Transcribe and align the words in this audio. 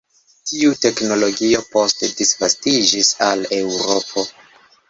Tiu 0.51 0.71
teknologio 0.85 1.61
poste 1.75 2.09
disvastiĝis 2.23 3.15
al 3.29 3.47
Eŭropo. 3.63 4.27